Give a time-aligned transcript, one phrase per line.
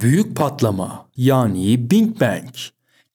[0.00, 2.54] Büyük patlama yani Big Bang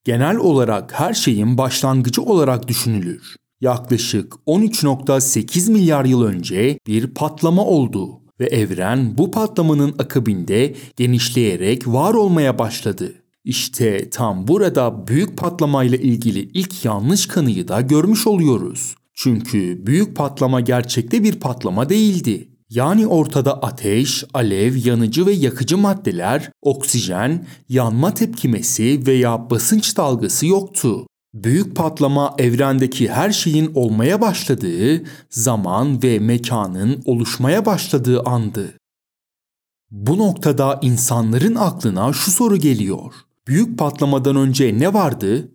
[0.03, 3.35] genel olarak her şeyin başlangıcı olarak düşünülür.
[3.61, 12.13] Yaklaşık 13.8 milyar yıl önce bir patlama oldu ve evren bu patlamanın akabinde genişleyerek var
[12.13, 13.13] olmaya başladı.
[13.43, 18.95] İşte tam burada büyük patlamayla ilgili ilk yanlış kanıyı da görmüş oluyoruz.
[19.13, 22.56] Çünkü büyük patlama gerçekte bir patlama değildi.
[22.69, 31.07] Yani ortada ateş, alev, yanıcı ve yakıcı maddeler, oksijen, yanma tepkimesi veya basınç dalgası yoktu.
[31.33, 38.73] Büyük patlama evrendeki her şeyin olmaya başladığı, zaman ve mekanın oluşmaya başladığı andı.
[39.91, 43.13] Bu noktada insanların aklına şu soru geliyor.
[43.47, 45.51] Büyük patlamadan önce ne vardı?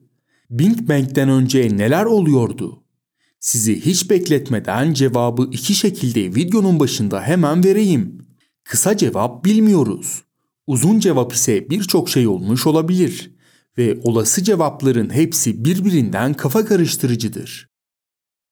[0.50, 2.81] Big Bang'den önce neler oluyordu?
[3.42, 8.18] Sizi hiç bekletmeden cevabı iki şekilde videonun başında hemen vereyim.
[8.64, 10.22] Kısa cevap bilmiyoruz.
[10.66, 13.30] Uzun cevap ise birçok şey olmuş olabilir
[13.78, 17.68] ve olası cevapların hepsi birbirinden kafa karıştırıcıdır.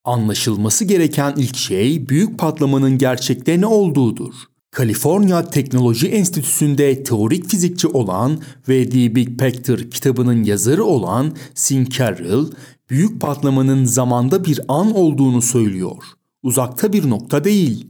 [0.04, 4.34] Anlaşılması gereken ilk şey büyük patlamanın gerçekte ne olduğudur.
[4.70, 12.50] Kaliforniya Teknoloji Enstitüsü'nde teorik fizikçi olan ve The Big Picture kitabının yazarı olan Sean Carroll,
[12.90, 16.04] büyük patlamanın zamanda bir an olduğunu söylüyor.
[16.42, 17.86] Uzakta bir nokta değil.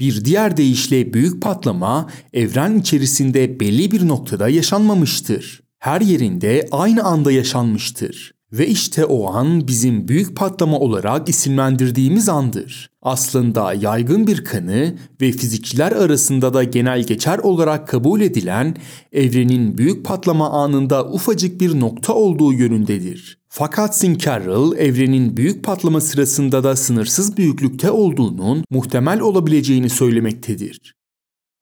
[0.00, 5.62] Bir diğer deyişle büyük patlama evren içerisinde belli bir noktada yaşanmamıştır.
[5.78, 8.34] Her yerinde aynı anda yaşanmıştır.
[8.52, 12.90] Ve işte o an bizim büyük patlama olarak isimlendirdiğimiz andır.
[13.02, 18.76] Aslında yaygın bir kanı ve fizikçiler arasında da genel geçer olarak kabul edilen
[19.12, 23.39] evrenin büyük patlama anında ufacık bir nokta olduğu yönündedir.
[23.52, 30.94] Fakat Sin Carroll evrenin büyük patlama sırasında da sınırsız büyüklükte olduğunun muhtemel olabileceğini söylemektedir.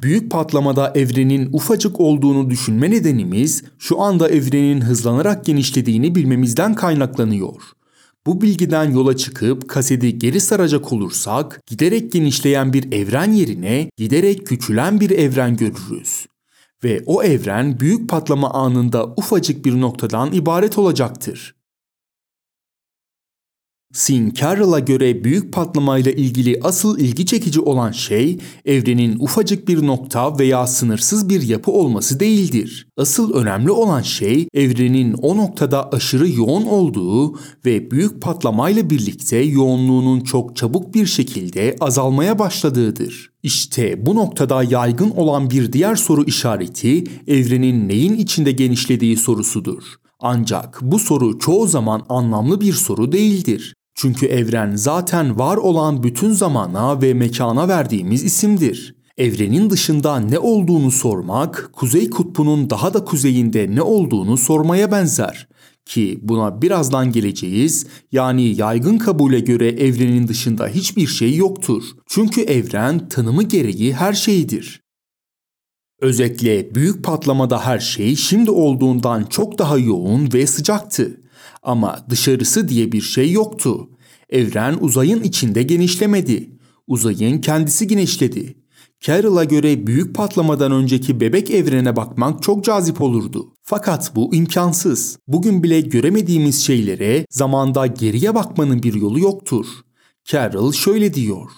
[0.02, 7.62] Büyük patlamada evrenin ufacık olduğunu düşünme nedenimiz şu anda evrenin hızlanarak genişlediğini bilmemizden kaynaklanıyor.
[8.26, 15.00] Bu bilgiden yola çıkıp kaseti geri saracak olursak giderek genişleyen bir evren yerine giderek küçülen
[15.00, 16.26] bir evren görürüz.
[16.84, 21.57] Ve o evren büyük patlama anında ufacık bir noktadan ibaret olacaktır.
[23.92, 30.38] Sean Carroll'a göre büyük patlamayla ilgili asıl ilgi çekici olan şey evrenin ufacık bir nokta
[30.38, 32.88] veya sınırsız bir yapı olması değildir.
[32.96, 40.20] Asıl önemli olan şey evrenin o noktada aşırı yoğun olduğu ve büyük patlamayla birlikte yoğunluğunun
[40.20, 43.30] çok çabuk bir şekilde azalmaya başladığıdır.
[43.42, 49.82] İşte bu noktada yaygın olan bir diğer soru işareti evrenin neyin içinde genişlediği sorusudur.
[50.20, 53.74] Ancak bu soru çoğu zaman anlamlı bir soru değildir.
[54.00, 58.94] Çünkü evren zaten var olan bütün zamana ve mekana verdiğimiz isimdir.
[59.16, 65.48] Evrenin dışında ne olduğunu sormak, kuzey kutbunun daha da kuzeyinde ne olduğunu sormaya benzer.
[65.86, 67.86] Ki buna birazdan geleceğiz.
[68.12, 71.82] Yani yaygın kabule göre evrenin dışında hiçbir şey yoktur.
[72.06, 74.80] Çünkü evren tanımı gereği her şeydir.
[76.00, 81.20] Özetle büyük patlamada her şey şimdi olduğundan çok daha yoğun ve sıcaktı.
[81.62, 83.90] Ama dışarısı diye bir şey yoktu.
[84.30, 86.50] Evren uzayın içinde genişlemedi.
[86.86, 88.54] Uzayın kendisi genişledi.
[89.00, 93.52] Carroll'a göre büyük patlamadan önceki bebek evrene bakmak çok cazip olurdu.
[93.62, 95.18] Fakat bu imkansız.
[95.28, 99.66] Bugün bile göremediğimiz şeylere zamanda geriye bakmanın bir yolu yoktur.
[100.24, 101.50] Carroll şöyle diyor.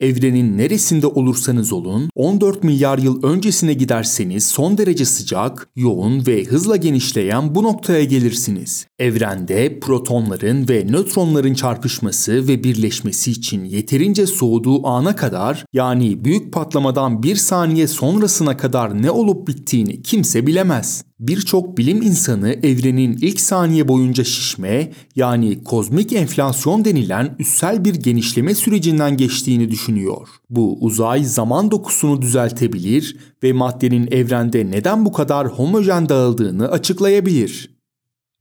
[0.00, 6.76] Evrenin neresinde olursanız olun, 14 milyar yıl öncesine giderseniz son derece sıcak, yoğun ve hızla
[6.76, 8.86] genişleyen bu noktaya gelirsiniz.
[8.98, 17.22] Evrende protonların ve nötronların çarpışması ve birleşmesi için yeterince soğuduğu ana kadar yani büyük patlamadan
[17.22, 21.04] bir saniye sonrasına kadar ne olup bittiğini kimse bilemez.
[21.20, 28.54] Birçok bilim insanı evrenin ilk saniye boyunca şişme yani kozmik enflasyon denilen üssel bir genişleme
[28.54, 30.28] sürecinden geçtiğini düşünüyor.
[30.50, 37.77] Bu uzay zaman dokusunu düzeltebilir ve maddenin evrende neden bu kadar homojen dağıldığını açıklayabilir.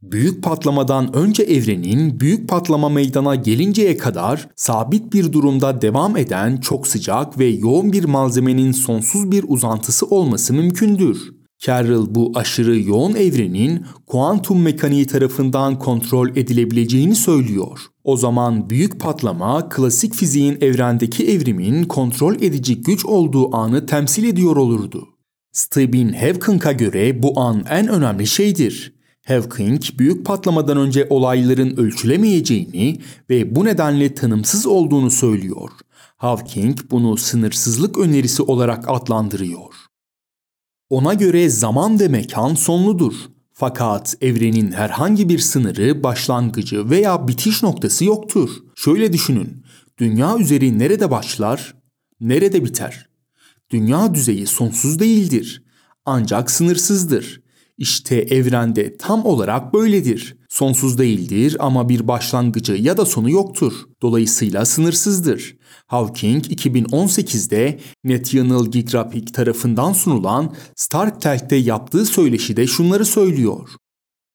[0.02, 6.88] Büyük patlamadan önce evrenin büyük patlama meydana gelinceye kadar sabit bir durumda devam eden çok
[6.88, 11.18] sıcak ve yoğun bir malzemenin sonsuz bir uzantısı olması mümkündür.
[11.60, 17.80] Carroll bu aşırı yoğun evrenin kuantum mekaniği tarafından kontrol edilebileceğini söylüyor.
[18.04, 24.56] O zaman büyük patlama klasik fiziğin evrendeki evrimin kontrol edici güç olduğu anı temsil ediyor
[24.56, 25.08] olurdu.
[25.52, 28.97] Stephen Hawking'a göre bu an en önemli şeydir.
[29.28, 35.70] Hawking büyük patlamadan önce olayların ölçülemeyeceğini ve bu nedenle tanımsız olduğunu söylüyor.
[36.18, 39.74] Hawking bunu sınırsızlık önerisi olarak adlandırıyor.
[40.90, 43.14] Ona göre zaman ve mekan sonludur.
[43.54, 48.50] Fakat evrenin herhangi bir sınırı, başlangıcı veya bitiş noktası yoktur.
[48.76, 49.64] Şöyle düşünün.
[49.98, 51.76] Dünya üzeri nerede başlar,
[52.20, 53.10] nerede biter?
[53.70, 55.64] Dünya düzeyi sonsuz değildir.
[56.06, 57.47] Ancak sınırsızdır.
[57.78, 60.38] İşte evrende tam olarak böyledir.
[60.50, 63.74] Sonsuz değildir ama bir başlangıcı ya da sonu yoktur.
[64.02, 65.56] Dolayısıyla sınırsızdır.
[65.88, 73.70] Hawking 2018'de National Geographic tarafından sunulan Stark Talk'te yaptığı söyleşide şunları söylüyor.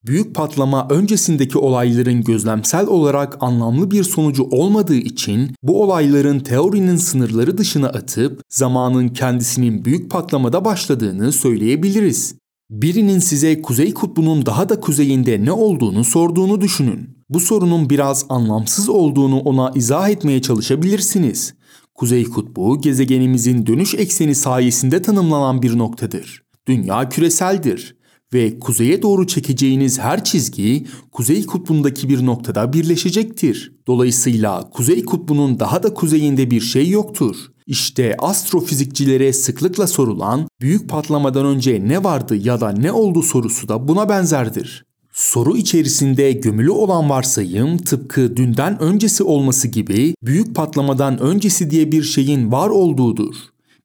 [0.06, 7.58] Büyük patlama öncesindeki olayların gözlemsel olarak anlamlı bir sonucu olmadığı için bu olayların teorinin sınırları
[7.58, 12.41] dışına atıp zamanın kendisinin büyük patlamada başladığını söyleyebiliriz.
[12.72, 17.10] Birinin size Kuzey Kutbu'nun daha da kuzeyinde ne olduğunu sorduğunu düşünün.
[17.30, 21.54] Bu sorunun biraz anlamsız olduğunu ona izah etmeye çalışabilirsiniz.
[21.94, 26.42] Kuzey Kutbu gezegenimizin dönüş ekseni sayesinde tanımlanan bir noktadır.
[26.66, 27.96] Dünya küreseldir
[28.32, 33.72] ve kuzeye doğru çekeceğiniz her çizgi Kuzey Kutbu'ndaki bir noktada birleşecektir.
[33.86, 37.36] Dolayısıyla Kuzey Kutbu'nun daha da kuzeyinde bir şey yoktur.
[37.66, 43.88] İşte astrofizikçilere sıklıkla sorulan büyük patlamadan önce ne vardı ya da ne oldu sorusu da
[43.88, 44.84] buna benzerdir.
[45.12, 52.02] Soru içerisinde gömülü olan varsayım tıpkı dünden öncesi olması gibi büyük patlamadan öncesi diye bir
[52.02, 53.34] şeyin var olduğudur.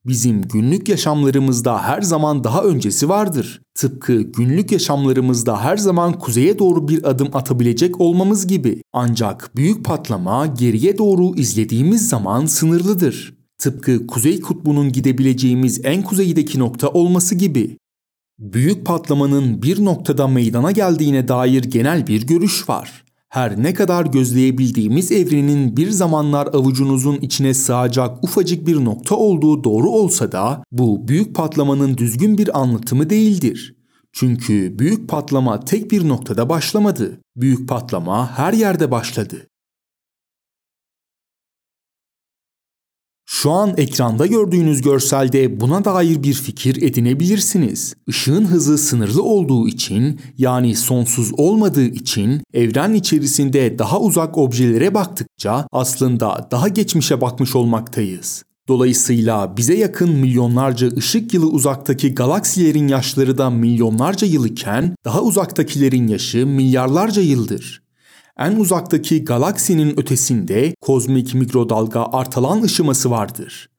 [0.05, 3.61] Bizim günlük yaşamlarımızda her zaman daha öncesi vardır.
[3.75, 8.81] Tıpkı günlük yaşamlarımızda her zaman kuzeye doğru bir adım atabilecek olmamız gibi.
[8.93, 13.36] Ancak büyük patlama geriye doğru izlediğimiz zaman sınırlıdır.
[13.57, 17.77] Tıpkı Kuzey Kutbu'nun gidebileceğimiz en kuzeydeki nokta olması gibi.
[18.39, 23.03] Büyük patlamanın bir noktada meydana geldiğine dair genel bir görüş var.
[23.29, 29.89] Her ne kadar gözleyebildiğimiz evrenin bir zamanlar avucunuzun içine sığacak ufacık bir nokta olduğu doğru
[29.89, 33.75] olsa da bu büyük patlamanın düzgün bir anlatımı değildir.
[34.13, 37.21] Çünkü büyük patlama tek bir noktada başlamadı.
[37.35, 39.47] Büyük patlama her yerde başladı.
[43.29, 47.93] Şu an ekranda gördüğünüz görselde buna dair bir fikir edinebilirsiniz.
[48.07, 55.67] Işığın hızı sınırlı olduğu için yani sonsuz olmadığı için evren içerisinde daha uzak objelere baktıkça
[55.71, 58.43] aslında daha geçmişe bakmış olmaktayız.
[58.67, 66.07] Dolayısıyla bize yakın milyonlarca ışık yılı uzaktaki galaksilerin yaşları da milyonlarca yıl iken daha uzaktakilerin
[66.07, 67.86] yaşı milyarlarca yıldır.
[68.39, 73.69] En uzaktaki galaksinin ötesinde kozmik mikrodalga artalan ışıması vardır.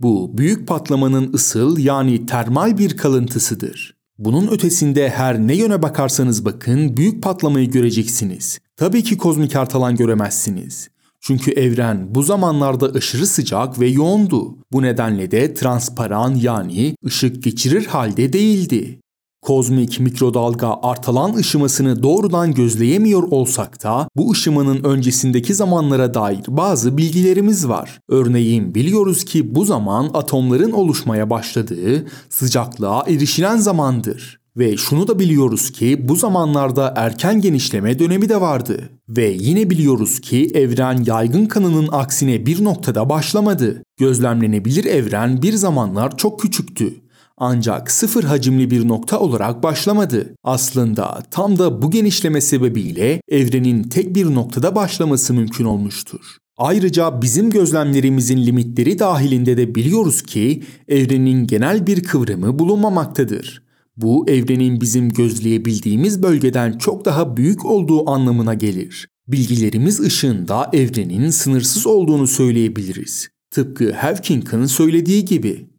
[0.00, 3.94] Bu büyük patlamanın ısıl yani termal bir kalıntısıdır.
[4.18, 8.58] Bunun ötesinde her ne yöne bakarsanız bakın büyük patlamayı göreceksiniz.
[8.76, 10.88] Tabii ki kozmik artalan göremezsiniz.
[11.20, 14.58] Çünkü evren bu zamanlarda aşırı sıcak ve yoğundu.
[14.72, 19.00] Bu nedenle de transparan yani ışık geçirir halde değildi.
[19.42, 27.68] Kozmik mikrodalga artalan ışımasını doğrudan gözleyemiyor olsak da bu ışımanın öncesindeki zamanlara dair bazı bilgilerimiz
[27.68, 28.00] var.
[28.08, 34.38] Örneğin biliyoruz ki bu zaman atomların oluşmaya başladığı sıcaklığa erişilen zamandır.
[34.56, 38.90] Ve şunu da biliyoruz ki bu zamanlarda erken genişleme dönemi de vardı.
[39.08, 43.82] Ve yine biliyoruz ki evren yaygın kanının aksine bir noktada başlamadı.
[43.98, 47.07] Gözlemlenebilir evren bir zamanlar çok küçüktü
[47.40, 50.34] ancak sıfır hacimli bir nokta olarak başlamadı.
[50.44, 56.20] Aslında tam da bu genişleme sebebiyle evrenin tek bir noktada başlaması mümkün olmuştur.
[56.56, 63.62] Ayrıca bizim gözlemlerimizin limitleri dahilinde de biliyoruz ki evrenin genel bir kıvrımı bulunmamaktadır.
[63.96, 69.08] Bu evrenin bizim gözleyebildiğimiz bölgeden çok daha büyük olduğu anlamına gelir.
[69.28, 73.28] Bilgilerimiz ışığında evrenin sınırsız olduğunu söyleyebiliriz.
[73.50, 75.77] Tıpkı Hawking'in söylediği gibi.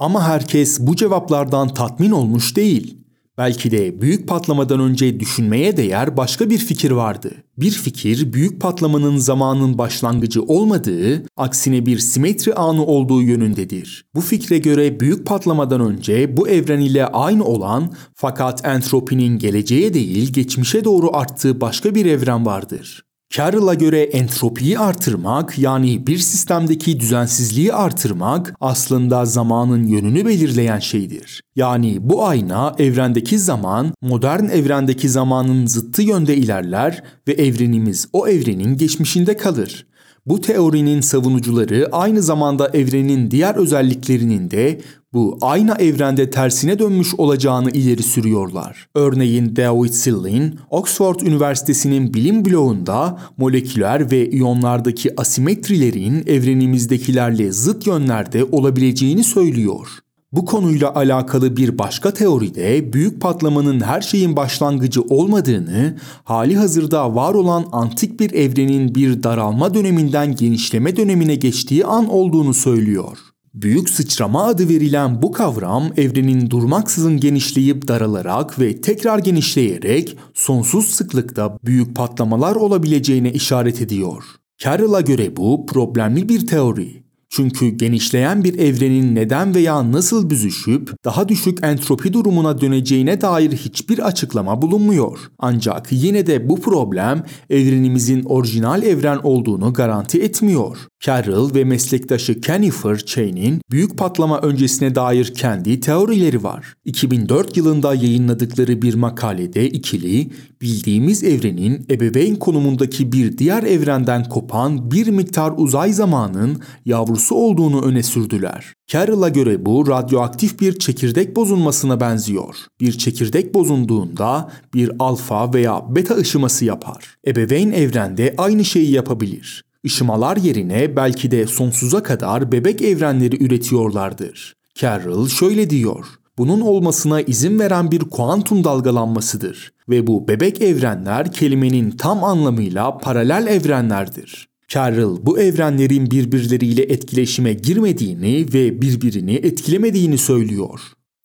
[0.00, 2.96] Ama herkes bu cevaplardan tatmin olmuş değil.
[3.38, 7.30] Belki de büyük patlamadan önce düşünmeye değer başka bir fikir vardı.
[7.58, 14.04] Bir fikir büyük patlamanın zamanın başlangıcı olmadığı, aksine bir simetri anı olduğu yönündedir.
[14.14, 20.32] Bu fikre göre büyük patlamadan önce bu evren ile aynı olan fakat entropinin geleceğe değil
[20.32, 23.09] geçmişe doğru arttığı başka bir evren vardır.
[23.36, 31.42] Carroll'a göre entropiyi artırmak yani bir sistemdeki düzensizliği artırmak aslında zamanın yönünü belirleyen şeydir.
[31.56, 38.76] Yani bu ayna evrendeki zaman modern evrendeki zamanın zıttı yönde ilerler ve evrenimiz o evrenin
[38.76, 39.86] geçmişinde kalır.
[40.26, 44.80] Bu teorinin savunucuları aynı zamanda evrenin diğer özelliklerinin de
[45.12, 48.88] bu aynı evrende tersine dönmüş olacağını ileri sürüyorlar.
[48.94, 59.24] Örneğin David Sillin, Oxford Üniversitesi'nin bilim bloğunda moleküler ve iyonlardaki asimetrilerin evrenimizdekilerle zıt yönlerde olabileceğini
[59.24, 59.88] söylüyor.
[60.32, 67.34] Bu konuyla alakalı bir başka teoride büyük patlamanın her şeyin başlangıcı olmadığını, hali hazırda var
[67.34, 73.18] olan antik bir evrenin bir daralma döneminden genişleme dönemine geçtiği an olduğunu söylüyor.
[73.54, 81.58] Büyük sıçrama adı verilen bu kavram evrenin durmaksızın genişleyip daralarak ve tekrar genişleyerek sonsuz sıklıkta
[81.64, 84.24] büyük patlamalar olabileceğine işaret ediyor.
[84.58, 86.99] Carroll'a göre bu problemli bir teori.
[87.30, 93.98] Çünkü genişleyen bir evrenin neden veya nasıl büzüşüp daha düşük entropi durumuna döneceğine dair hiçbir
[93.98, 95.18] açıklama bulunmuyor.
[95.38, 100.89] Ancak yine de bu problem evrenimizin orijinal evren olduğunu garanti etmiyor.
[101.00, 106.74] Carroll ve meslektaşı Kennifer Chain'in büyük patlama öncesine dair kendi teorileri var.
[106.84, 110.30] 2004 yılında yayınladıkları bir makalede ikili,
[110.60, 118.02] bildiğimiz evrenin ebeveyn konumundaki bir diğer evrenden kopan bir miktar uzay zamanın yavrusu olduğunu öne
[118.02, 118.74] sürdüler.
[118.86, 122.56] Carroll'a göre bu radyoaktif bir çekirdek bozulmasına benziyor.
[122.80, 127.16] Bir çekirdek bozulduğunda bir alfa veya beta ışıması yapar.
[127.26, 129.69] Ebeveyn evrende aynı şeyi yapabilir.
[129.84, 134.54] Işımalar yerine belki de sonsuza kadar bebek evrenleri üretiyorlardır.
[134.74, 136.06] Carroll şöyle diyor.
[136.38, 143.46] Bunun olmasına izin veren bir kuantum dalgalanmasıdır ve bu bebek evrenler kelimenin tam anlamıyla paralel
[143.46, 144.48] evrenlerdir.
[144.68, 150.80] Carroll bu evrenlerin birbirleriyle etkileşime girmediğini ve birbirini etkilemediğini söylüyor.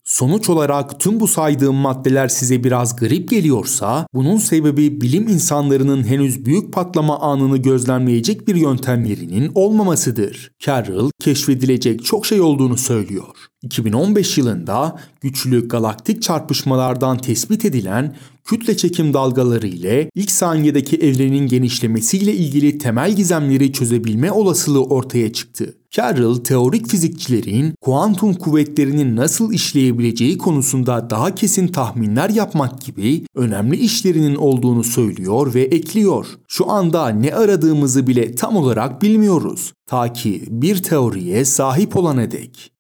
[0.06, 6.46] Sonuç olarak tüm bu saydığım maddeler size biraz garip geliyorsa bunun sebebi bilim insanlarının henüz
[6.46, 10.52] büyük patlama anını gözlemleyecek bir yöntemlerinin olmamasıdır.
[10.60, 13.36] Carroll keşfedilecek çok şey olduğunu söylüyor.
[13.64, 22.34] 2015 yılında güçlü galaktik çarpışmalardan tespit edilen kütle çekim dalgaları ile ilk saniyedeki evrenin genişlemesiyle
[22.34, 25.76] ilgili temel gizemleri çözebilme olasılığı ortaya çıktı.
[25.98, 34.36] Carroll, teorik fizikçilerin kuantum kuvvetlerinin nasıl işleyebileceği konusunda daha kesin tahminler yapmak gibi önemli işlerinin
[34.36, 36.28] olduğunu söylüyor ve ekliyor.
[36.48, 39.74] Şu anda ne aradığımızı bile tam olarak bilmiyoruz.
[39.86, 42.72] Ta ki bir teoriye sahip olana dek.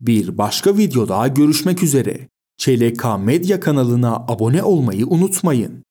[0.00, 2.28] Bir başka videoda görüşmek üzere.
[2.58, 5.84] ÇLK Medya kanalına abone olmayı unutmayın.